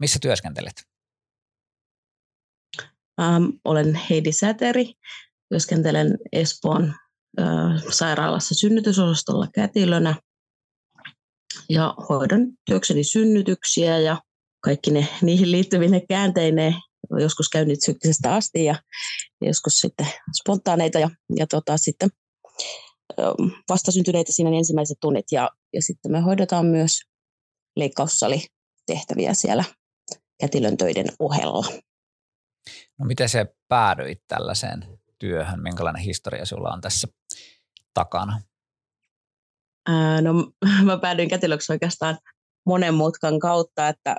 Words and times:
missä 0.00 0.18
työskentelet? 0.22 0.82
Ähm, 3.20 3.44
olen 3.64 3.94
Heidi 3.94 4.32
Säteri. 4.32 4.94
Työskentelen 5.48 6.18
Espoon 6.32 6.94
sairaalassa 7.90 8.54
synnytysosastolla 8.54 9.46
kätilönä 9.54 10.14
ja 11.68 11.94
hoidan 12.08 12.40
työkseni 12.64 13.04
synnytyksiä 13.04 13.98
ja 13.98 14.22
kaikki 14.60 14.90
ne, 14.90 15.08
niihin 15.22 15.52
liittyvine 15.52 16.00
käänteineen. 16.08 16.74
Joskus 17.20 17.48
käyn 17.48 17.68
niitä 17.68 18.34
asti 18.34 18.64
ja 18.64 18.82
joskus 19.40 19.80
sitten 19.80 20.06
spontaaneita 20.40 20.98
ja, 20.98 21.10
ja 21.36 21.46
tota, 21.46 21.76
sitten 21.76 22.08
vastasyntyneitä 23.68 24.32
siinä 24.32 24.50
ensimmäiset 24.50 24.98
tunnit 25.00 25.26
ja, 25.32 25.50
ja 25.72 25.82
sitten 25.82 26.12
me 26.12 26.20
hoidetaan 26.20 26.66
myös 26.66 27.00
leikkaussali 27.76 28.46
tehtäviä 28.86 29.34
siellä 29.34 29.64
kätilön 30.40 30.76
töiden 30.76 31.06
ohella. 31.18 31.66
No 32.98 33.06
miten 33.06 33.28
se 33.28 33.54
päädyit 33.68 34.22
tällaiseen 34.28 34.98
työhön? 35.18 35.62
Minkälainen 35.62 36.02
historia 36.02 36.44
sulla 36.44 36.70
on 36.70 36.80
tässä 36.80 37.08
takana? 37.94 38.40
Ää, 39.88 40.20
no 40.20 40.32
mä 40.84 40.98
päädyin 40.98 41.28
kätilöksi 41.28 41.72
oikeastaan 41.72 42.18
monen 42.66 42.94
mutkan 42.94 43.38
kautta, 43.38 43.88
että 43.88 44.16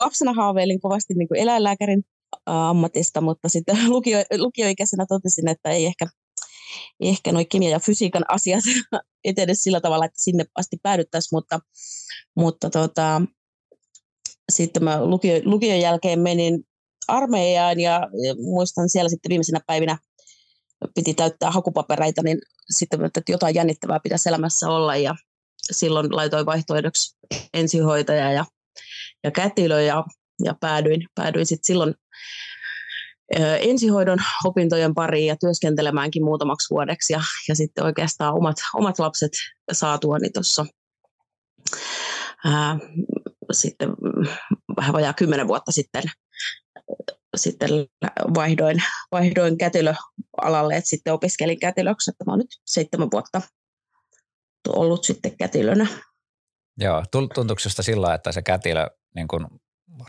lapsena 0.00 0.32
haaveilin 0.32 0.80
kovasti 0.80 1.14
niin 1.14 1.28
kuin 1.28 1.40
eläinlääkärin 1.40 2.04
ammatista, 2.46 3.20
mutta 3.20 3.48
sitten 3.48 3.76
lukio, 3.92 4.18
lukioikäisenä 4.38 5.06
totesin, 5.08 5.48
että 5.48 5.70
ei 5.70 5.86
ehkä, 5.86 6.06
ei 7.00 7.08
ehkä 7.08 7.32
noin 7.32 7.48
kemian 7.48 7.72
ja 7.72 7.80
fysiikan 7.80 8.24
asiat 8.28 8.64
etene 9.24 9.54
sillä 9.54 9.80
tavalla, 9.80 10.04
että 10.04 10.22
sinne 10.22 10.44
asti 10.54 10.76
päädyttäisiin, 10.82 11.36
mutta, 11.36 11.60
mutta 12.36 12.70
tota, 12.70 13.22
sitten 14.52 14.84
mä 14.84 15.04
lukio, 15.04 15.40
lukion 15.44 15.80
jälkeen 15.80 16.20
menin 16.20 16.64
armeijaan 17.08 17.80
ja, 17.80 18.08
ja 18.26 18.34
muistan 18.34 18.88
siellä 18.88 19.08
sitten 19.08 19.28
viimeisenä 19.28 19.60
päivinä 19.66 19.98
piti 20.94 21.14
täyttää 21.14 21.50
hakupapereita, 21.50 22.22
niin 22.22 22.38
sitten 22.70 23.04
että 23.04 23.20
jotain 23.28 23.54
jännittävää 23.54 24.00
pitäisi 24.00 24.28
elämässä 24.28 24.68
olla 24.68 24.96
ja 24.96 25.14
silloin 25.72 26.16
laitoin 26.16 26.46
vaihtoehdoksi 26.46 27.16
ensihoitaja 27.54 28.32
ja, 28.32 28.44
ja 29.24 29.30
kätilö 29.30 29.82
ja, 29.82 30.04
ja 30.44 30.54
päädyin, 30.60 31.08
päädyin 31.14 31.46
sitten 31.46 31.66
silloin 31.66 31.94
ensihoidon 33.60 34.18
opintojen 34.44 34.94
pariin 34.94 35.26
ja 35.26 35.36
työskentelemäänkin 35.36 36.24
muutamaksi 36.24 36.70
vuodeksi 36.70 37.12
ja, 37.12 37.20
ja 37.48 37.54
sitten 37.54 37.84
oikeastaan 37.84 38.34
omat, 38.34 38.56
omat 38.74 38.98
lapset 38.98 39.32
saatuani 39.72 40.30
tuossa 40.30 40.66
sitten 43.52 43.88
vähän 44.76 44.92
vajaa 44.92 45.12
kymmenen 45.12 45.48
vuotta 45.48 45.72
sitten 45.72 46.02
sitten 47.36 47.70
vaihdoin, 48.34 48.82
vaihdoin 49.12 49.58
kätilöalalle, 49.58 50.76
että 50.76 50.90
sitten 50.90 51.12
opiskelin 51.12 51.58
kätilöksi, 51.58 52.10
että 52.10 52.24
mä 52.24 52.32
olen 52.32 52.38
nyt 52.38 52.60
seitsemän 52.64 53.10
vuotta 53.10 53.42
ollut 54.68 55.04
sitten 55.04 55.36
kätilönä. 55.36 55.86
Joo, 56.78 57.04
tuntuuko 57.10 57.58
sinusta 57.58 57.82
sillä 57.82 58.14
että 58.14 58.32
se 58.32 58.42
kätilö 58.42 58.86
niin 59.14 59.28
kun 59.28 59.60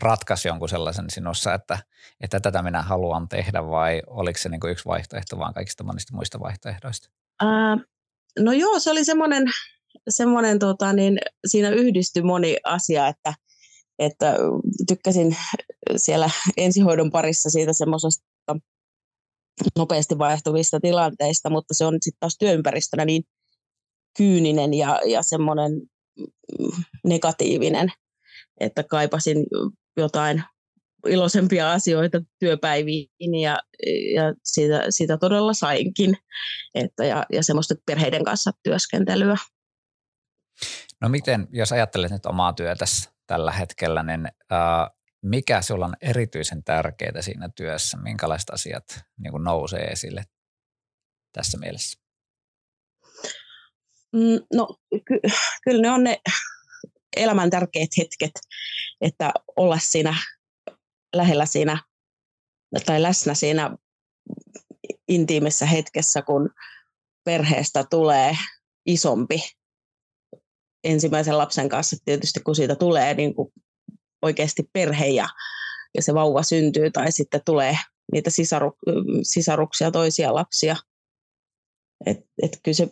ratkaisi 0.02 0.48
jonkun 0.48 0.68
sellaisen 0.68 1.10
sinussa, 1.10 1.54
että, 1.54 1.78
että 2.20 2.40
tätä 2.40 2.62
minä 2.62 2.82
haluan 2.82 3.28
tehdä 3.28 3.66
vai 3.66 4.02
oliko 4.06 4.38
se 4.38 4.48
niin 4.48 4.60
kuin 4.60 4.70
yksi 4.70 4.84
vaihtoehto 4.84 5.38
vaan 5.38 5.54
kaikista 5.54 5.84
monista 5.84 6.16
muista 6.16 6.40
vaihtoehdoista? 6.40 7.10
Ää, 7.42 7.76
no 8.38 8.52
joo, 8.52 8.78
se 8.78 8.90
oli 8.90 9.04
semmoinen, 9.04 9.44
semmoinen 10.08 10.58
tota, 10.58 10.92
niin 10.92 11.18
siinä 11.46 11.70
yhdistyi 11.70 12.22
moni 12.22 12.56
asia, 12.64 13.08
että– 13.08 13.34
että 13.98 14.34
tykkäsin 14.88 15.36
siellä 15.96 16.30
ensihoidon 16.56 17.10
parissa 17.10 17.50
siitä 17.50 17.72
semmoisesta 17.72 18.24
nopeasti 19.78 20.18
vaihtuvista 20.18 20.80
tilanteista, 20.80 21.50
mutta 21.50 21.74
se 21.74 21.84
on 21.84 21.94
sitten 22.00 22.20
taas 22.20 22.36
työympäristönä 22.38 23.04
niin 23.04 23.22
kyyninen 24.18 24.74
ja, 24.74 25.00
ja 25.06 25.22
semmoinen 25.22 25.72
negatiivinen, 27.04 27.92
että 28.60 28.82
kaipasin 28.82 29.46
jotain 29.96 30.42
iloisempia 31.06 31.72
asioita 31.72 32.20
työpäiviin 32.38 33.34
ja, 33.42 33.58
ja 34.14 34.34
siitä, 34.44 34.82
siitä 34.90 35.18
todella 35.18 35.54
sainkin, 35.54 36.16
että, 36.74 37.04
ja, 37.04 37.26
ja 37.32 37.42
semmoista 37.42 37.74
perheiden 37.86 38.24
kanssa 38.24 38.50
työskentelyä. 38.62 39.36
No 41.00 41.08
miten, 41.08 41.48
jos 41.50 41.72
ajattelet 41.72 42.10
nyt 42.10 42.26
omaa 42.26 42.52
työtäsi 42.52 43.08
tällä 43.26 43.52
hetkellä, 43.52 44.02
niin 44.02 44.26
äh, 44.26 44.90
mikä 45.22 45.62
sinulla 45.62 45.86
on 45.86 45.96
erityisen 46.00 46.64
tärkeää 46.64 47.22
siinä 47.22 47.48
työssä? 47.56 47.96
Minkälaiset 47.96 48.50
asiat 48.50 48.84
niin 49.18 49.30
kuin 49.30 49.44
nousee 49.44 49.84
esille 49.84 50.24
tässä 51.32 51.58
mielessä? 51.58 52.00
Mm, 54.12 54.40
no 54.54 54.68
ky- 55.04 55.20
kyllä 55.64 55.82
ne 55.82 55.90
on 55.90 56.04
ne 56.04 56.20
elämän 57.16 57.50
tärkeät 57.50 57.90
hetket, 57.98 58.40
että 59.00 59.32
olla 59.56 59.78
siinä 59.78 60.14
lähellä 61.16 61.46
siinä 61.46 61.82
tai 62.86 63.02
läsnä 63.02 63.34
siinä 63.34 63.76
intiimissä 65.08 65.66
hetkessä, 65.66 66.22
kun 66.22 66.50
perheestä 67.24 67.84
tulee 67.90 68.36
isompi 68.86 69.57
ensimmäisen 70.84 71.38
lapsen 71.38 71.68
kanssa 71.68 71.96
tietysti, 72.04 72.40
kun 72.40 72.56
siitä 72.56 72.76
tulee 72.76 73.14
niin 73.14 73.34
kuin 73.34 73.52
oikeasti 74.22 74.70
perhe 74.72 75.06
ja, 75.06 75.28
ja 75.94 76.02
se 76.02 76.14
vauva 76.14 76.42
syntyy 76.42 76.90
tai 76.90 77.12
sitten 77.12 77.40
tulee 77.44 77.78
niitä 78.12 78.30
sisaru, 78.30 78.72
sisaruksia, 79.22 79.90
toisia 79.90 80.34
lapsia. 80.34 80.76
Et, 82.06 82.18
et 82.42 82.60
kyllä 82.62 82.76
se 82.76 82.88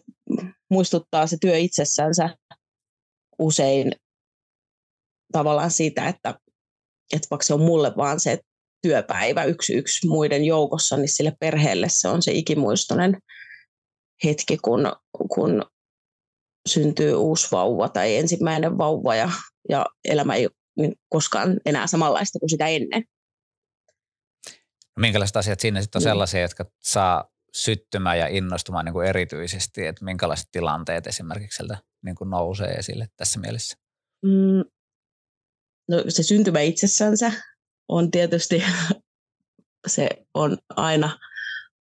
muistuttaa 0.71 1.27
se 1.27 1.37
työ 1.41 1.57
itsessänsä 1.57 2.37
usein 3.39 3.93
tavallaan 5.33 5.71
siitä, 5.71 6.09
että, 6.09 6.35
että 7.13 7.29
vaikka 7.31 7.45
se 7.45 7.55
on 7.55 7.61
mulle 7.61 7.93
vaan 7.97 8.21
se 8.21 8.41
työpäivä 8.83 9.45
yksi 9.45 9.75
yksi 9.75 10.09
muiden 10.09 10.45
joukossa, 10.45 10.97
niin 10.97 11.09
sille 11.09 11.37
perheelle 11.41 11.89
se 11.89 12.09
on 12.09 12.23
se 12.23 12.33
ikimuistoinen 12.33 13.19
hetki, 14.25 14.59
kun, 14.59 14.93
kun 15.35 15.65
syntyy 16.67 17.15
uusi 17.15 17.49
vauva 17.53 17.89
tai 17.89 18.17
ensimmäinen 18.17 18.79
vauva 18.79 19.15
ja, 19.15 19.31
ja 19.69 19.87
elämä 20.05 20.35
ei 20.35 20.47
ole 20.47 20.93
koskaan 21.09 21.61
enää 21.67 21.87
samanlaista 21.87 22.39
kuin 22.39 22.51
sitä 22.51 22.67
ennen. 22.67 23.05
Minkälaiset 24.99 25.37
asiat 25.37 25.61
siinä 25.61 25.83
sitten 25.83 25.99
on 25.99 26.01
niin. 26.01 26.11
sellaisia, 26.11 26.41
jotka 26.41 26.65
saa 26.83 27.25
syttymään 27.55 28.19
ja 28.19 28.27
innostumaan 28.27 28.85
niin 28.85 28.93
kuin 28.93 29.07
erityisesti, 29.07 29.87
että 29.87 30.05
minkälaiset 30.05 30.49
tilanteet 30.53 31.07
esimerkiksi 31.07 31.57
sieltä 31.57 31.79
niin 32.05 32.17
kuin 32.17 32.31
nousee 32.31 32.71
esille 32.71 33.07
tässä 33.17 33.41
mielessä? 33.41 33.77
Mm, 34.23 34.65
no 35.89 36.05
se 36.09 36.23
syntymä 36.23 36.61
itsessänsä 36.61 37.33
on 37.89 38.11
tietysti, 38.11 38.63
se 39.87 40.09
on 40.35 40.59
aina, 40.71 41.19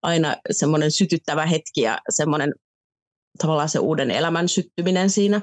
aina 0.03 0.37
semmoinen 0.51 0.91
sytyttävä 0.91 1.47
hetki 1.47 1.81
ja 1.81 1.99
semmoinen 2.09 2.53
tavallaan 3.39 3.69
se 3.69 3.79
uuden 3.79 4.11
elämän 4.11 4.49
syttyminen 4.49 5.11
siinä, 5.11 5.41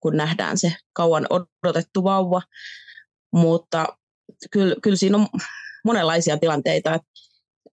kun 0.00 0.16
nähdään 0.16 0.58
se 0.58 0.72
kauan 0.92 1.26
odotettu 1.30 2.04
vauva. 2.04 2.42
Mutta 3.32 3.86
kyllä, 4.50 4.76
kyllä 4.82 4.96
siinä 4.96 5.16
on 5.16 5.26
monenlaisia 5.84 6.38
tilanteita, 6.38 7.00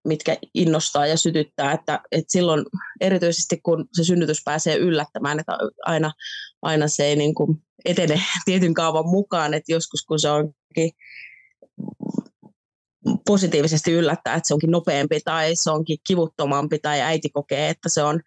mitkä 0.07 0.37
innostaa 0.53 1.07
ja 1.07 1.17
sytyttää, 1.17 1.71
että, 1.71 1.99
että 2.11 2.31
silloin 2.31 2.65
erityisesti 3.01 3.59
kun 3.63 3.87
se 3.93 4.03
synnytys 4.03 4.41
pääsee 4.45 4.77
yllättämään, 4.77 5.39
että 5.39 5.57
aina, 5.85 6.11
aina 6.61 6.87
se 6.87 7.05
ei 7.05 7.15
niin 7.15 7.35
kuin 7.35 7.57
etene 7.85 8.21
tietyn 8.45 8.73
kaavan 8.73 9.09
mukaan, 9.09 9.53
että 9.53 9.71
joskus 9.71 10.05
kun 10.05 10.19
se 10.19 10.29
onkin 10.29 10.91
positiivisesti 13.25 13.91
yllättää, 13.91 14.35
että 14.35 14.47
se 14.47 14.53
onkin 14.53 14.71
nopeampi 14.71 15.19
tai 15.25 15.51
se 15.55 15.71
onkin 15.71 15.97
kivuttomampi 16.07 16.79
tai 16.79 17.01
äiti 17.01 17.29
kokee, 17.29 17.69
että 17.69 17.89
se 17.89 18.03
on 18.03 18.21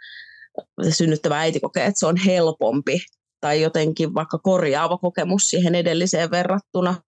synnyttävä 0.90 1.38
äiti 1.38 1.60
kokee, 1.60 1.86
että 1.86 2.00
se 2.00 2.06
on 2.06 2.16
helpompi 2.16 2.98
tai 3.40 3.60
jotenkin 3.62 4.14
vaikka 4.14 4.38
korjaava 4.38 4.98
kokemus 4.98 5.50
siihen 5.50 5.74
edelliseen 5.74 6.30
verrattuna. 6.30 7.02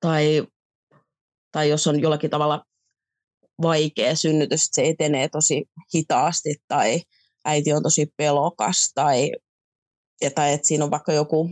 tai, 0.00 0.46
tai 1.52 1.68
jos 1.68 1.86
on 1.86 2.00
jollakin 2.00 2.30
tavalla 2.30 2.64
vaikea 3.62 4.16
synnytys, 4.16 4.64
että 4.64 4.74
se 4.74 4.88
etenee 4.88 5.28
tosi 5.28 5.64
hitaasti 5.94 6.54
tai 6.68 7.02
äiti 7.44 7.72
on 7.72 7.82
tosi 7.82 8.06
pelokas 8.16 8.92
tai, 8.94 9.32
tai 10.34 10.52
että 10.52 10.68
siinä 10.68 10.84
on 10.84 10.90
vaikka 10.90 11.12
joku 11.12 11.50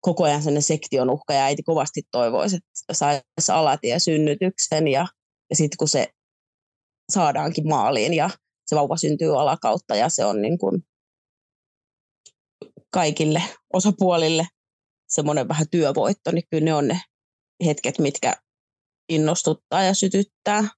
koko 0.00 0.24
ajan 0.24 0.42
sellainen 0.42 0.62
sektion 0.62 1.10
uhka 1.10 1.34
ja 1.34 1.44
äiti 1.44 1.62
kovasti 1.62 2.02
toivoisi, 2.10 2.56
että 2.56 2.94
saisi 2.94 3.52
alatiesynnytyksen 3.52 4.88
ja, 4.88 5.06
ja 5.50 5.56
sitten 5.56 5.76
kun 5.78 5.88
se 5.88 6.08
saadaankin 7.12 7.68
maaliin 7.68 8.14
ja 8.14 8.30
se 8.66 8.76
vauva 8.76 8.96
syntyy 8.96 9.40
alakautta 9.40 9.96
ja 9.96 10.08
se 10.08 10.24
on 10.24 10.42
niin 10.42 10.58
kuin 10.58 10.86
kaikille 12.90 13.42
osapuolille 13.72 14.46
semmoinen 15.08 15.48
vähän 15.48 15.66
työvoitto, 15.70 16.30
niin 16.30 16.44
kyllä 16.50 16.64
ne 16.64 16.74
on 16.74 16.88
ne 16.88 17.00
hetket, 17.64 17.98
mitkä 17.98 18.34
innostuttaa 19.08 19.82
ja 19.82 19.94
sytyttää. 19.94 20.68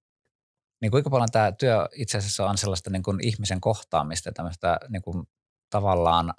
Niin 0.83 0.91
kuinka 0.91 1.11
paljon 1.11 1.29
tämä 1.33 1.53
työ 1.53 1.89
itse 1.95 2.19
asiassa 2.19 2.47
on 2.47 2.59
sellaista 2.59 2.91
niin 2.91 3.03
kuin 3.03 3.27
ihmisen 3.27 3.61
kohtaamista, 3.61 4.33
tämmöistä 4.33 4.81
niin 4.89 5.03
kuin 5.03 5.27
tavallaan 5.71 6.35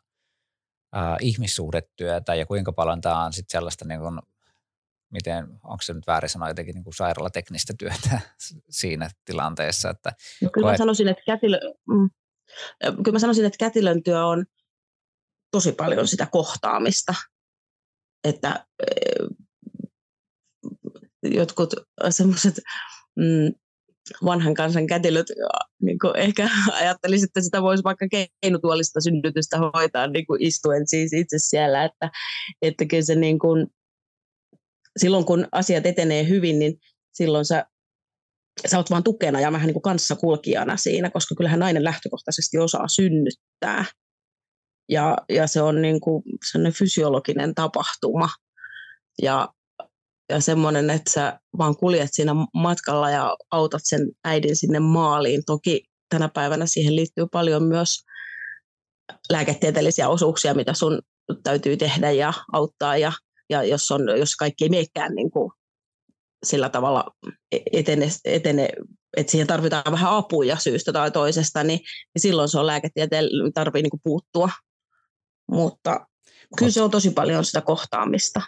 äh, 0.96 1.18
ihmissuhdetyötä 1.22 2.36
ja 2.36 2.46
kuinka 2.46 2.72
paljon 2.74 3.02
tämä 3.02 3.26
on 3.26 3.34
sitten 3.34 3.58
sellaista, 3.58 3.86
niin 3.86 4.00
kuin, 4.00 4.20
miten, 5.12 5.48
onko 5.64 5.82
se 5.82 5.94
nyt 5.94 6.08
väärin 6.08 6.30
sanoa 6.30 6.48
jotenkin 6.48 6.76
niin 6.76 6.84
kuin 6.84 6.94
sairaalateknistä 6.94 7.74
työtä 7.80 8.20
siinä 8.70 9.10
tilanteessa? 9.26 9.90
Että 9.90 10.12
no, 10.42 10.50
kyllä, 10.54 10.66
koet... 10.66 10.74
mä 10.74 10.78
sanoisin, 10.78 11.08
että 11.08 11.24
kätilö, 11.26 11.60
mm, 11.88 12.10
kyllä 13.04 13.16
mä 13.16 13.20
sanoisin, 13.20 13.46
että 13.46 13.58
kätilön 13.58 14.04
työ 14.04 14.26
on 14.26 14.46
tosi 15.52 15.72
paljon 15.72 16.08
sitä 16.08 16.28
kohtaamista, 16.32 17.14
että 18.24 18.66
jotkut 21.24 21.74
semmoiset 22.10 22.60
mm, 23.16 23.54
vanhan 24.26 24.54
kansan 24.54 24.88
kätilöt 24.88 25.26
niin 25.82 25.98
ehkä 26.16 26.50
ajattelisi, 26.74 27.26
että 27.26 27.42
sitä 27.42 27.62
voisi 27.62 27.84
vaikka 27.84 28.08
keinutuolista 28.42 29.02
synnytystä 29.02 29.58
hoitaa 29.76 30.08
niin 30.08 30.28
kuin 30.28 30.42
istuen 30.44 30.88
siis 30.88 31.14
itse 31.14 31.38
siellä, 31.40 31.84
että, 31.84 32.12
että 32.62 32.86
kyllä 32.86 33.04
se 33.04 33.16
niin 33.16 33.40
kuin, 33.40 33.68
silloin 34.98 35.26
kun 35.26 35.48
asiat 35.52 35.86
etenee 35.86 36.28
hyvin, 36.28 36.60
niin 36.60 36.80
silloin 37.14 37.46
sä, 37.46 37.66
sä 38.68 38.78
oot 38.78 38.90
vaan 38.90 39.04
tukena 39.04 39.40
ja 39.40 39.52
vähän 39.52 39.68
niin 39.68 39.74
kuin 39.74 39.82
kanssakulkijana 39.82 40.78
siinä, 40.78 41.10
koska 41.10 41.36
kyllähän 41.36 41.60
nainen 41.60 41.84
lähtökohtaisesti 41.84 42.58
osaa 42.58 42.88
synnyttää. 42.88 43.86
Ja, 44.90 45.18
ja 45.30 45.48
se 45.48 45.62
on 45.62 45.82
niin 45.82 46.02
kuin 46.02 46.24
sellainen 46.52 46.74
fysiologinen 46.74 47.56
tapahtuma. 47.56 48.30
Ja 49.22 49.48
ja 50.30 50.42
semmoinen, 50.42 50.90
että 50.90 51.12
sä 51.12 51.40
vaan 51.58 51.78
kuljet 51.78 52.10
siinä 52.14 52.32
matkalla 52.54 53.10
ja 53.10 53.38
autat 53.52 53.82
sen 53.84 54.12
äidin 54.24 54.56
sinne 54.56 54.80
maaliin. 54.80 55.44
Toki 55.46 55.84
tänä 56.10 56.30
päivänä 56.30 56.66
siihen 56.66 56.96
liittyy 56.96 57.28
paljon 57.32 57.64
myös 57.64 58.04
lääketieteellisiä 59.32 60.10
osuuksia, 60.10 60.54
mitä 60.54 60.74
sun 60.74 61.02
täytyy 61.44 61.78
tehdä 61.78 62.12
ja 62.12 62.34
auttaa. 62.54 62.98
Ja, 62.98 63.12
ja 63.50 63.64
jos, 63.64 63.92
on, 63.92 64.20
jos 64.20 64.36
kaikki 64.36 64.66
ei 64.66 64.70
meekään 64.70 65.16
niin 65.16 65.32
kuin 65.32 65.52
sillä 66.46 66.70
tavalla 66.70 67.16
etene, 67.74 68.10
etene, 68.26 68.70
että 69.18 69.32
siihen 69.32 69.48
tarvitaan 69.48 69.92
vähän 69.92 70.12
apuja 70.12 70.58
syystä 70.58 70.94
tai 70.94 71.12
toisesta, 71.12 71.64
niin, 71.64 71.80
niin 71.80 72.22
silloin 72.22 72.50
se 72.50 72.60
on 72.60 72.68
lääketieteen 72.68 73.30
tarvii 73.54 73.82
niin 73.82 74.02
puuttua. 74.04 74.50
Mutta 75.52 76.08
kyllä 76.58 76.72
se 76.72 76.82
on 76.82 76.92
tosi 76.92 77.10
paljon 77.10 77.46
sitä 77.46 77.62
kohtaamista. 77.62 78.42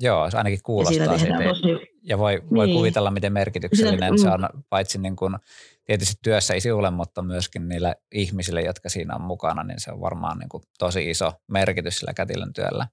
Joo, 0.00 0.30
se 0.30 0.36
ainakin 0.36 0.58
kuulostaa 0.62 1.06
ja 1.06 1.18
siitä. 1.18 1.44
Tosi... 1.44 1.94
Ja 2.02 2.18
voi, 2.18 2.42
voi 2.54 2.66
niin. 2.66 2.76
kuvitella, 2.76 3.10
miten 3.10 3.32
merkityksellinen 3.32 4.18
Sitä, 4.18 4.30
se 4.30 4.34
on 4.34 4.48
paitsi 4.68 4.98
niin 4.98 5.16
kuin, 5.16 5.36
tietysti 5.84 6.14
työssä 6.22 6.60
sinulle, 6.60 6.90
mutta 6.90 7.22
myöskin 7.22 7.68
niille 7.68 7.96
ihmisille, 8.12 8.62
jotka 8.62 8.88
siinä 8.88 9.14
on 9.14 9.20
mukana, 9.20 9.62
niin 9.62 9.80
se 9.80 9.92
on 9.92 10.00
varmaan 10.00 10.38
niin 10.38 10.48
kuin 10.48 10.62
tosi 10.78 11.10
iso 11.10 11.32
merkitys 11.48 11.98
sillä 11.98 12.14
kätilön 12.14 12.52
työllä. 12.52 12.86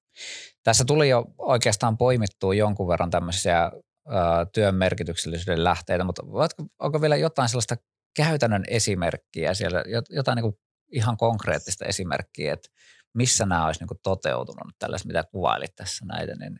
Tässä 0.64 0.86
tuli 0.86 1.10
jo 1.10 1.26
oikeastaan 1.38 1.98
poimittua 1.98 2.54
jonkun 2.54 2.88
verran 2.88 3.10
tämmöisiä 3.10 3.72
ö, 4.08 4.12
työn 4.54 4.76
merkityksellisyyden 4.76 5.64
lähteitä, 5.64 6.04
mutta 6.04 6.24
voitko, 6.32 6.64
onko 6.80 7.02
vielä 7.02 7.16
jotain 7.16 7.50
sellaista 7.50 7.76
käytännön 8.16 8.64
esimerkkiä 8.68 9.54
siellä, 9.54 9.84
jotain 10.10 10.36
niin 10.36 10.44
kuin 10.44 10.56
ihan 10.92 11.18
konkreettista 11.18 11.86
esimerkkiä, 11.86 12.54
että 12.54 12.70
missä 13.14 13.46
nämä 13.46 13.66
olisi 13.66 13.80
niin 13.82 13.88
kuin 13.88 14.00
toteutunut, 14.04 14.76
tällaiset 14.80 15.08
mitä 15.08 15.24
kuvailit 15.32 15.76
tässä 15.76 16.06
näitä, 16.06 16.36
niin 16.36 16.60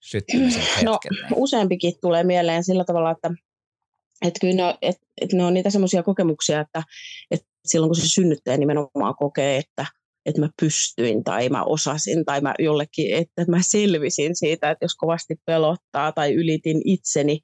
syttymisen? 0.00 0.62
No, 0.84 0.98
useampikin 1.36 1.92
tulee 2.00 2.24
mieleen 2.24 2.64
sillä 2.64 2.84
tavalla, 2.84 3.10
että, 3.10 3.30
että 4.26 4.40
kyllä 4.40 4.54
ne, 4.54 4.78
että, 4.82 5.06
että 5.20 5.36
ne 5.36 5.44
on 5.44 5.54
niitä 5.54 5.70
semmoisia 5.70 6.02
kokemuksia, 6.02 6.60
että, 6.60 6.82
että 7.30 7.46
silloin 7.66 7.88
kun 7.90 7.96
se 7.96 8.08
synnyttäjä 8.08 8.56
nimenomaan 8.56 9.14
kokee, 9.18 9.56
että, 9.56 9.86
että 10.26 10.40
mä 10.40 10.48
pystyin 10.60 11.24
tai 11.24 11.48
mä 11.48 11.64
osasin 11.64 12.24
tai 12.24 12.40
mä 12.40 12.54
jollekin, 12.58 13.14
että 13.14 13.44
mä 13.48 13.58
selvisin 13.62 14.36
siitä, 14.36 14.70
että 14.70 14.84
jos 14.84 14.94
kovasti 14.94 15.34
pelottaa 15.44 16.12
tai 16.12 16.34
ylitin 16.34 16.82
itseni. 16.84 17.40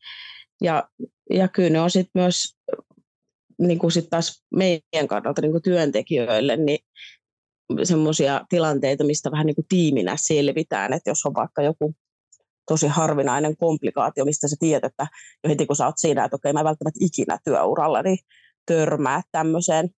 Ja, 0.63 0.89
ja 1.31 1.49
kyllä 1.49 1.71
ne 1.71 1.81
on 1.81 1.91
sitten 1.91 2.23
myös 2.23 2.55
niin 3.59 3.79
kuin 3.79 3.93
sit 3.93 4.11
taas 4.11 4.45
meidän 4.55 5.09
kannalta 5.09 5.43
niin 5.43 5.53
kuin 5.53 5.63
työntekijöille, 5.63 6.57
niin 6.57 6.79
semmoisia 7.83 8.41
tilanteita, 8.49 9.05
mistä 9.05 9.31
vähän 9.31 9.47
niin 9.47 9.55
kuin 9.55 9.67
tiiminä 9.69 10.17
selvitään, 10.17 10.93
että 10.93 11.11
jos 11.11 11.27
on 11.27 11.35
vaikka 11.35 11.63
joku 11.63 11.95
tosi 12.67 12.87
harvinainen 12.87 13.57
komplikaatio, 13.57 14.25
mistä 14.25 14.49
sä 14.49 14.57
tiedät, 14.59 14.85
että 14.85 15.07
jo 15.45 15.51
heti 15.51 15.67
kun 15.67 15.77
sä 15.77 15.87
oot 15.87 15.99
siinä, 15.99 16.25
että 16.25 16.37
okei, 16.37 16.53
mä 16.53 16.61
en 16.61 16.65
välttämättä 16.65 17.01
ikinä 17.01 17.39
työurallani 17.45 18.17
törmää 18.67 19.21
tämmöiseen 19.33 19.91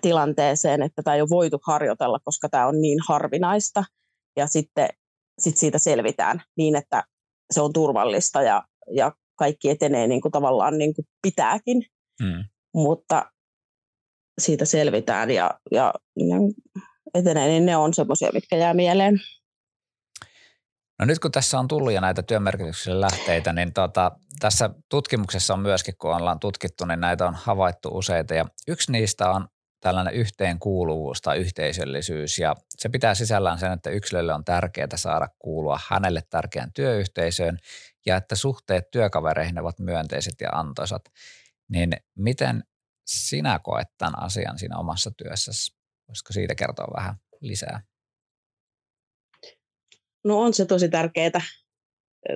tilanteeseen, 0.00 0.82
että 0.82 1.02
tämä 1.02 1.14
ei 1.14 1.20
ole 1.20 1.30
voitu 1.30 1.58
harjoitella, 1.66 2.18
koska 2.24 2.48
tämä 2.48 2.66
on 2.66 2.80
niin 2.80 2.98
harvinaista. 3.08 3.84
Ja 4.36 4.46
sitten 4.46 4.88
sit 5.38 5.56
siitä 5.56 5.78
selvitään 5.78 6.42
niin, 6.56 6.76
että 6.76 7.04
se 7.50 7.60
on 7.60 7.72
turvallista 7.72 8.42
ja, 8.42 8.62
ja 8.94 9.12
kaikki 9.38 9.70
etenee 9.70 10.06
niin 10.06 10.20
kuin 10.20 10.32
tavallaan 10.32 10.78
niin 10.78 10.94
kuin 10.94 11.06
pitääkin. 11.22 11.82
Hmm. 12.22 12.44
Mutta 12.74 13.30
siitä 14.40 14.64
selvitään 14.64 15.30
ja, 15.30 15.50
ja 15.70 15.94
etenee, 17.14 17.48
niin 17.48 17.66
ne 17.66 17.76
on 17.76 17.94
semmoisia, 17.94 18.30
mitkä 18.34 18.56
jää 18.56 18.74
mieleen. 18.74 19.20
No 21.02 21.06
nyt 21.06 21.18
kun 21.18 21.32
tässä 21.32 21.58
on 21.58 21.68
tullut 21.68 21.92
jo 21.92 22.00
näitä 22.00 22.22
työmerkityksellisiä 22.22 23.00
lähteitä, 23.00 23.52
niin 23.52 23.72
tota, 23.72 24.12
tässä 24.40 24.70
tutkimuksessa 24.88 25.54
on 25.54 25.60
myöskin, 25.60 25.94
kun 25.98 26.14
ollaan 26.14 26.40
tutkittu, 26.40 26.84
niin 26.84 27.00
näitä 27.00 27.26
on 27.26 27.34
havaittu 27.34 27.88
useita. 27.88 28.34
Ja 28.34 28.44
yksi 28.68 28.92
niistä 28.92 29.30
on 29.30 29.48
tällainen 29.80 30.14
yhteenkuuluvuus 30.14 31.20
tai 31.20 31.38
yhteisöllisyys. 31.38 32.38
Ja 32.38 32.56
se 32.78 32.88
pitää 32.88 33.14
sisällään 33.14 33.58
sen, 33.58 33.72
että 33.72 33.90
yksilölle 33.90 34.34
on 34.34 34.44
tärkeää 34.44 34.96
saada 34.96 35.28
kuulua 35.38 35.80
hänelle 35.88 36.22
tärkeään 36.30 36.72
työyhteisöön 36.72 37.58
ja 38.06 38.16
että 38.16 38.34
suhteet 38.34 38.90
työkavereihin 38.90 39.58
ovat 39.58 39.78
myönteiset 39.78 40.34
ja 40.40 40.50
antoisat. 40.52 41.02
Niin 41.68 41.92
miten 42.18 42.62
sinä 43.06 43.60
koet 43.62 43.88
tämän 43.98 44.22
asian 44.22 44.58
siinä 44.58 44.78
omassa 44.78 45.10
työssäsi? 45.10 45.76
Voisiko 46.08 46.32
siitä 46.32 46.54
kertoa 46.54 46.88
vähän 46.96 47.14
lisää? 47.40 47.80
No 50.24 50.40
on 50.40 50.54
se 50.54 50.64
tosi 50.66 50.88
tärkeää, 50.88 51.40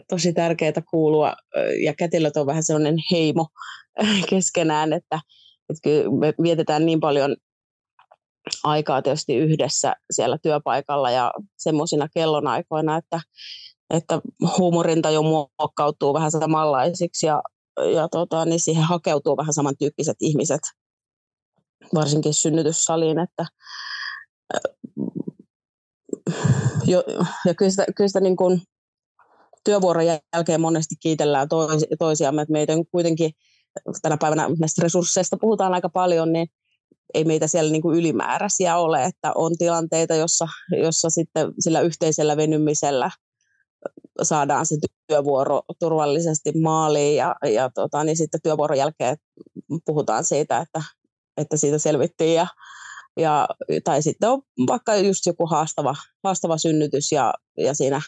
tosi 0.09 0.33
tärkeää 0.33 0.83
kuulua 0.91 1.35
ja 1.85 1.95
kätilöt 1.95 2.37
on 2.37 2.47
vähän 2.47 2.63
sellainen 2.63 2.97
heimo 3.13 3.47
keskenään, 4.31 4.93
että, 4.93 5.21
että 5.71 5.89
me 6.21 6.35
vietetään 6.43 6.87
niin 6.87 7.01
paljon 7.01 7.37
aikaa 8.65 9.03
tietysti 9.03 9.37
yhdessä 9.37 9.97
siellä 10.11 10.39
työpaikalla 10.43 11.11
ja 11.11 11.33
semmoisina 11.57 12.09
kellonaikoina, 12.15 12.97
että, 12.97 13.21
että 13.91 14.21
huumorintaju 14.59 15.23
muokkautuu 15.23 16.15
vähän 16.15 16.31
samanlaisiksi 16.31 17.27
ja, 17.27 17.43
ja 17.95 18.09
tota, 18.09 18.45
niin 18.45 18.61
siihen 18.61 18.83
hakeutuu 18.83 19.37
vähän 19.37 19.53
samantyyppiset 19.53 20.17
ihmiset, 20.21 20.61
varsinkin 21.95 22.35
synnytyssaliin, 22.35 23.19
että 23.19 23.47
jo, 26.87 27.05
ja 27.47 27.55
kyllä 27.55 27.71
sitä, 27.71 27.85
kyllä 27.97 28.09
sitä 28.09 28.21
niin 28.21 28.37
kuin 28.37 28.63
työvuoron 29.65 30.07
jälkeen 30.07 30.61
monesti 30.61 30.95
kiitellään 31.01 31.49
toisi, 31.49 31.87
toisiamme, 31.99 32.43
että 32.43 32.53
meitä 32.53 32.73
kuitenkin 32.91 33.31
tänä 34.03 34.17
päivänä 34.21 34.49
näistä 34.59 34.83
resursseista 34.83 35.37
puhutaan 35.41 35.75
aika 35.75 35.89
paljon, 35.89 36.33
niin 36.33 36.47
ei 37.15 37.25
meitä 37.25 37.47
siellä 37.47 37.73
niin 37.73 37.83
kuin 37.83 37.99
ylimääräisiä 37.99 38.77
ole, 38.77 39.05
että 39.05 39.33
on 39.35 39.53
tilanteita, 39.59 40.15
jossa, 40.15 40.49
jossa 40.83 41.11
sitten 41.11 41.53
sillä 41.61 41.81
yhteisellä 41.81 42.37
venymisellä 42.37 43.11
saadaan 44.23 44.67
se 44.67 44.77
työvuoro 45.07 45.63
turvallisesti 45.79 46.53
maaliin 46.53 47.17
ja, 47.17 47.35
ja 47.53 47.71
tota, 47.75 48.05
niin 48.05 48.17
sitten 48.17 48.41
työvuoron 48.43 48.79
jälkeen 48.79 49.17
puhutaan 49.85 50.25
siitä, 50.25 50.59
että, 50.59 50.83
että 51.37 51.57
siitä 51.57 51.79
selvittiin 51.79 52.35
ja, 52.35 52.47
ja, 53.17 53.49
tai 53.85 54.03
sitten 54.03 54.31
on 54.31 54.43
vaikka 54.67 54.97
just 54.97 55.27
joku 55.27 55.47
haastava, 55.47 55.95
haastava 56.25 56.59
synnytys 56.59 57.13
ja, 57.13 57.35
ja 57.59 57.75
siinä 57.75 58.01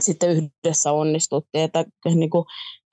sitten 0.00 0.30
yhdessä 0.30 0.92
onnistuttiin, 0.92 1.64
että 1.64 1.84
niin 2.04 2.30
kuin 2.30 2.44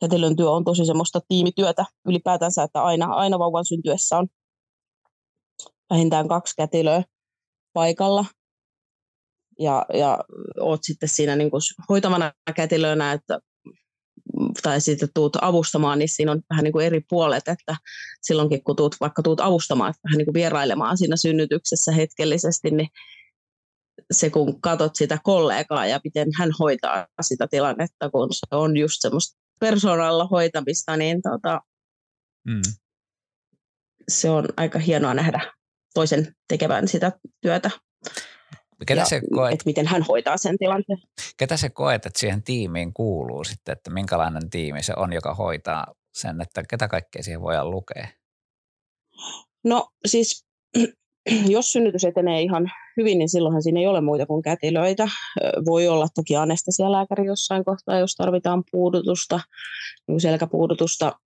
kätilön 0.02 0.36
työ 0.36 0.52
on 0.52 0.64
tosi 0.64 0.86
semmoista 0.86 1.22
tiimityötä 1.28 1.86
ylipäätänsä, 2.08 2.64
että 2.64 2.84
aina, 2.84 3.06
aina 3.06 3.40
vauvan 3.40 3.66
syntyessä 3.66 4.18
on 4.18 4.28
vähintään 5.90 6.28
kaksi 6.28 6.56
kätilöä 6.56 7.04
paikalla. 7.74 8.26
Ja, 9.60 9.86
ja 9.94 10.20
oot 10.60 10.80
sitten 10.84 11.10
siinä 11.10 11.36
niin 11.36 11.52
kuin 11.52 11.62
hoitavana 11.90 12.34
kätilönä, 12.56 13.12
että 13.12 13.40
tai 14.64 14.82
sitten 14.82 15.10
tuut 15.14 15.38
avustamaan, 15.42 16.00
niin 16.00 16.10
siinä 16.10 16.32
on 16.32 16.42
vähän 16.50 16.64
niin 16.64 16.72
kuin 16.72 16.86
eri 16.86 17.02
puolet, 17.10 17.48
että 17.48 17.76
silloinkin 18.22 18.64
kun 18.64 18.76
tuut, 18.76 18.96
vaikka 19.02 19.24
tuut 19.24 19.40
avustamaan, 19.40 19.94
vähän 20.04 20.18
niin 20.18 20.26
kuin 20.26 20.34
vierailemaan 20.34 20.98
siinä 20.98 21.16
synnytyksessä 21.16 21.92
hetkellisesti, 21.92 22.72
niin 22.72 22.88
se 24.12 24.30
kun 24.30 24.62
katot 24.62 24.96
sitä 24.96 25.18
kollegaa 25.24 25.86
ja 25.86 26.00
miten 26.04 26.28
hän 26.38 26.52
hoitaa 26.60 27.08
sitä 27.22 27.48
tilannetta, 27.48 28.10
kun 28.10 28.28
se 28.34 28.56
on 28.56 28.78
just 28.78 28.96
semmoista 29.00 29.40
persoonalla 29.60 30.26
hoitamista, 30.26 30.98
niin 30.98 31.22
tota, 31.22 31.62
mm. 32.48 32.62
se 34.08 34.30
on 34.30 34.46
aika 34.58 34.80
hienoa 34.80 35.14
nähdä 35.14 35.54
toisen 35.94 36.36
tekevän 36.48 36.88
sitä 36.88 37.12
työtä. 37.42 37.72
Ketä 38.86 39.02
ja, 39.02 39.06
se 39.06 39.22
koet, 39.36 39.54
että 39.54 39.64
miten 39.66 39.88
hän 39.88 40.02
hoitaa 40.02 40.38
sen 40.38 40.58
tilanteen. 40.58 41.00
Ketä 41.38 41.58
se 41.58 41.70
koet, 41.70 42.06
että 42.06 42.20
siihen 42.20 42.44
tiimiin 42.44 42.94
kuuluu 42.94 43.44
sitten, 43.44 43.74
että 43.74 43.90
minkälainen 43.90 44.50
tiimi 44.50 44.84
se 44.84 44.94
on, 44.98 45.14
joka 45.14 45.34
hoitaa 45.34 45.86
sen, 46.14 46.42
että 46.42 46.64
ketä 46.70 46.88
kaikkea 46.88 47.24
siihen 47.24 47.42
voidaan 47.42 47.72
lukea? 47.72 48.08
No 49.64 49.90
siis 50.06 50.46
jos 51.56 51.72
synnytys 51.72 52.04
etenee 52.04 52.42
ihan 52.42 52.72
hyvin, 52.98 53.18
niin 53.18 53.30
silloinhan 53.30 53.64
siinä 53.64 53.80
ei 53.80 53.88
ole 53.88 54.02
muita 54.02 54.26
kuin 54.26 54.42
kätilöitä. 54.42 55.08
Voi 55.66 55.88
olla 55.88 56.08
toki 56.16 56.36
anestesialääkäri 56.36 57.26
jossain 57.26 57.66
kohtaa, 57.66 58.00
jos 58.00 58.16
tarvitaan 58.16 58.64
puudutusta, 58.72 59.40
niin 60.08 60.22
selkäpuudutusta 60.22 61.20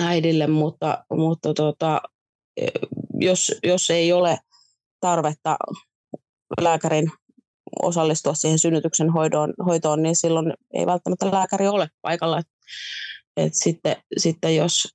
äidille, 0.00 0.46
mutta, 0.46 1.04
mutta 1.10 1.54
tota, 1.54 2.00
jos, 3.14 3.52
jos 3.62 3.90
ei 3.90 4.12
ole 4.12 4.38
tarvetta 5.00 5.56
lääkärin 6.60 7.10
osallistua 7.82 8.34
siihen 8.34 8.58
synnytyksen 8.58 9.10
hoitoon, 9.10 9.54
hoitoon 9.66 10.02
niin 10.02 10.16
silloin 10.16 10.54
ei 10.74 10.86
välttämättä 10.86 11.30
lääkäri 11.30 11.68
ole 11.68 11.88
paikalla. 12.02 12.38
Et, 12.38 12.46
et 13.36 13.54
sitten, 13.54 13.96
sitten 14.16 14.56
jos 14.56 14.94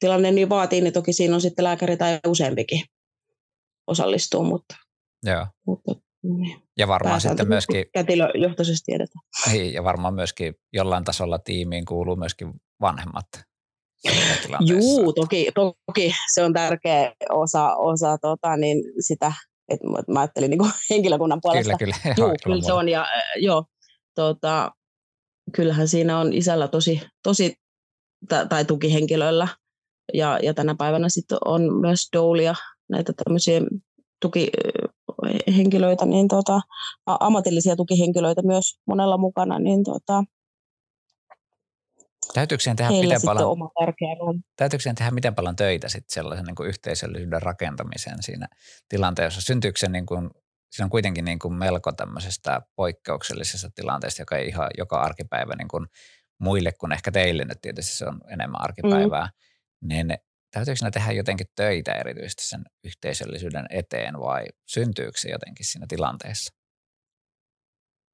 tilanne 0.00 0.30
niin 0.30 0.48
vaatii, 0.48 0.80
niin 0.80 0.92
toki 0.92 1.12
siinä 1.12 1.34
on 1.34 1.40
sitten 1.40 1.64
lääkäri 1.64 1.96
tai 1.96 2.18
useampikin 2.26 2.84
osallistuu, 3.86 4.44
mutta, 4.44 4.76
Joo. 5.22 5.46
mutta 5.66 5.94
niin. 6.22 6.62
Ja 6.78 6.88
varmaan 6.88 7.20
sitten 7.20 7.48
myöskin... 7.48 7.84
Kätilöjohtoisesti 7.94 8.84
tiedetään. 8.86 9.22
Niin, 9.52 9.72
ja 9.72 9.84
varmaan 9.84 10.14
myöskin 10.14 10.54
jollain 10.72 11.04
tasolla 11.04 11.38
tiimiin 11.38 11.84
kuuluu 11.84 12.16
myöskin 12.16 12.52
vanhemmat. 12.80 13.26
Juu, 14.60 15.12
toki, 15.12 15.50
toki 15.54 16.14
se 16.34 16.44
on 16.44 16.52
tärkeä 16.52 17.12
osa, 17.30 17.76
osa 17.76 18.18
tota, 18.18 18.56
niin 18.56 18.84
sitä, 19.00 19.32
että 19.70 19.86
mä 20.08 20.20
ajattelin 20.20 20.50
niin 20.50 20.60
henkilökunnan 20.90 21.40
puolesta. 21.42 21.76
Kyllä, 21.78 21.94
kyllä. 22.02 22.14
Juu, 22.18 22.34
kyllä 22.44 22.62
se 22.62 22.72
on. 22.72 22.88
Ja, 22.88 23.06
joo, 23.36 23.64
tota, 24.14 24.72
kyllähän 25.52 25.88
siinä 25.88 26.18
on 26.18 26.32
isällä 26.32 26.68
tosi, 26.68 27.00
tosi 27.22 27.54
tai 28.48 28.64
tukihenkilöillä 28.64 29.48
ja, 30.14 30.38
ja 30.42 30.54
tänä 30.54 30.74
päivänä 30.78 31.08
sitten 31.08 31.38
on 31.44 31.80
myös 31.80 32.08
doulia, 32.12 32.54
näitä 32.88 33.12
tämmöisiä 33.24 33.60
tukihenkilöitä, 34.22 36.06
niin 36.06 36.28
tota, 36.28 36.60
ammatillisia 37.06 37.76
tukihenkilöitä 37.76 38.42
myös 38.42 38.78
monella 38.86 39.18
mukana, 39.18 39.58
niin 39.58 39.84
tota, 39.84 40.24
Täytyykö 42.34 42.62
siihen 42.62 42.76
tehdä 42.76 42.90
miten 42.90 43.20
paljon, 43.24 43.50
oma 43.50 43.70
täytyykö 44.56 44.94
tehdä 44.96 45.10
miten 45.10 45.34
paljon 45.34 45.56
töitä 45.56 45.88
sitten 45.88 46.14
sellaisen 46.14 46.44
niin 46.44 46.54
kuin 46.54 46.68
yhteisöllisyyden 46.68 47.42
rakentamiseen 47.42 48.22
siinä 48.22 48.46
tilanteessa? 48.88 49.40
Syntyykö 49.40 49.78
se 49.78 49.88
niin 49.88 50.06
kuin, 50.06 50.30
siinä 50.70 50.84
on 50.84 50.90
kuitenkin 50.90 51.24
niin 51.24 51.38
kuin 51.38 51.54
melko 51.54 51.92
tämmöisestä 51.92 52.62
poikkeuksellisesta 52.76 53.70
tilanteesta, 53.74 54.22
joka 54.22 54.36
ei 54.36 54.48
ihan 54.48 54.70
joka 54.78 55.00
arkipäivä 55.00 55.54
niin 55.54 55.68
kuin 55.68 55.86
muille 56.38 56.72
kuin 56.72 56.92
ehkä 56.92 57.12
teille 57.12 57.44
nyt 57.44 57.58
tietysti 57.62 57.96
se 57.96 58.06
on 58.06 58.20
enemmän 58.28 58.60
arkipäivää. 58.60 59.24
Mm 59.24 59.30
niin 59.82 60.14
täytyykö 60.50 60.76
siinä 60.76 60.90
tehdä 60.90 61.12
jotenkin 61.12 61.46
töitä 61.56 61.92
erityisesti 61.92 62.44
sen 62.44 62.64
yhteisöllisyyden 62.84 63.66
eteen 63.70 64.20
vai 64.20 64.44
syntyykö 64.66 65.18
se 65.18 65.30
jotenkin 65.30 65.66
siinä 65.66 65.86
tilanteessa? 65.88 66.59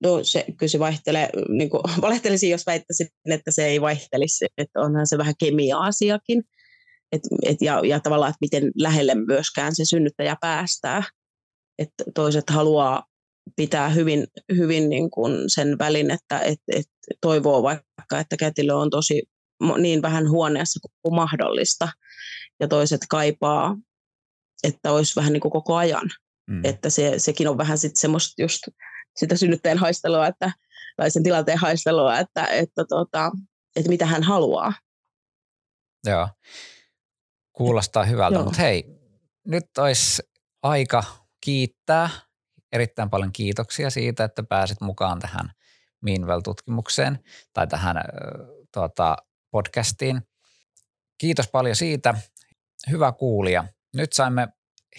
No 0.03 0.25
se, 0.25 0.45
kyllä 0.59 0.71
se 0.71 0.79
vaihtelee, 0.79 1.31
niin 1.49 1.71
kuin, 1.71 1.83
valehtelisin, 2.03 2.51
jos 2.51 2.67
väittäisin, 2.67 3.09
että 3.31 3.51
se 3.51 3.67
ei 3.67 3.81
vaihtelisi, 3.81 4.47
että 4.59 4.81
onhan 4.81 5.07
se 5.07 5.19
vähän 5.19 5.35
kemia-asiakin. 5.39 6.43
Et, 7.13 7.23
et, 7.43 7.57
ja, 7.61 7.81
ja 7.85 8.01
tavallaan, 8.01 8.31
että 8.31 8.39
miten 8.41 8.71
lähelle 8.75 9.15
myöskään 9.15 9.75
se 9.75 9.85
synnyttäjä 9.85 10.37
päästää. 10.41 11.03
Että 11.79 12.05
toiset 12.15 12.51
haluaa 12.51 13.05
pitää 13.57 13.89
hyvin, 13.89 14.27
hyvin 14.57 14.89
niin 14.89 15.11
kuin 15.11 15.51
sen 15.51 15.79
välin, 15.79 16.11
että 16.11 16.39
et, 16.39 16.61
et 16.75 16.87
toivoo 17.21 17.63
vaikka, 17.63 18.21
että 18.21 18.37
kätilö 18.37 18.75
on 18.75 18.91
tosi 18.91 19.23
niin 19.79 20.03
vähän 20.03 20.31
huoneessa 20.31 20.89
kuin 21.03 21.15
mahdollista. 21.15 21.89
Ja 22.61 22.69
toiset 22.69 23.01
kaipaa, 23.11 23.77
että 24.65 24.93
olisi 24.93 25.17
vähän 25.17 25.33
niin 25.33 25.41
kuin 25.41 25.53
koko 25.53 25.77
ajan. 25.77 26.11
Mm. 26.51 26.65
Että 26.65 26.91
se, 26.91 27.15
sekin 27.19 27.49
on 27.49 27.59
vähän 27.59 27.79
sitten 27.79 28.01
semmoista 28.01 28.43
just 28.43 28.63
sitä 29.17 29.37
synnyttäjän 29.37 29.79
haistelua, 29.79 30.27
että, 30.27 30.53
tai 30.97 31.11
sen 31.11 31.23
tilanteen 31.23 31.59
haistelua, 31.59 32.19
että, 32.19 32.47
että, 32.47 32.85
tota, 32.89 33.31
että 33.77 33.89
mitä 33.89 34.07
hän 34.07 34.23
haluaa. 34.23 34.73
Joo, 36.07 36.29
kuulostaa 37.53 38.05
hyvältä, 38.05 38.39
mutta 38.39 38.63
hei, 38.63 38.85
nyt 39.47 39.79
olisi 39.79 40.23
aika 40.63 41.05
kiittää. 41.41 42.11
Erittäin 42.73 43.11
paljon 43.11 43.33
kiitoksia 43.33 43.91
siitä, 43.91 44.25
että 44.25 44.43
pääsit 44.43 44.81
mukaan 44.81 45.19
tähän 45.19 45.51
Meanwell-tutkimukseen 46.01 47.19
tai 47.53 47.67
tähän 47.67 47.97
tuota, 48.73 49.17
podcastiin. 49.51 50.23
Kiitos 51.19 51.49
paljon 51.49 51.77
siitä. 51.77 52.15
Hyvä 52.91 53.13
kuulija. 53.13 53.65
Nyt 53.95 54.13
saimme 54.13 54.49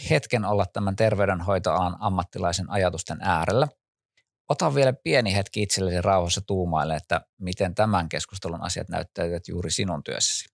hetken 0.10 0.46
olla 0.46 0.66
tämän 0.66 0.96
terveydenhoitoalan 0.96 1.96
ammattilaisen 2.00 2.70
ajatusten 2.70 3.18
äärellä. 3.22 3.68
Ota 4.50 4.76
vielä 4.76 4.94
pieni 4.94 5.36
hetki 5.36 5.62
itsellesi 5.62 6.02
rauhassa 6.02 6.42
tuumaille, 6.42 6.96
että 6.96 7.22
miten 7.38 7.76
tämän 7.76 8.10
keskustelun 8.10 8.62
asiat 8.62 8.90
näyttäytyvät 8.90 9.48
juuri 9.48 9.72
sinun 9.72 10.04
työssäsi. 10.04 10.46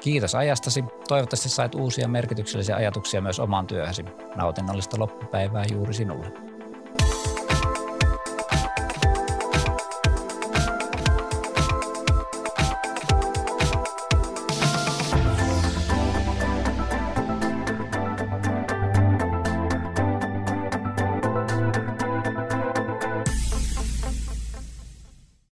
Kiitos 0.00 0.34
ajastasi. 0.34 0.84
Toivottavasti 1.08 1.48
sait 1.48 1.74
uusia 1.74 2.08
merkityksellisiä 2.08 2.76
ajatuksia 2.76 3.20
myös 3.20 3.40
omaan 3.40 3.66
työhösi. 3.66 4.04
Nautinnollista 4.34 4.98
loppupäivää 4.98 5.64
juuri 5.72 5.94
sinulle. 5.94 6.57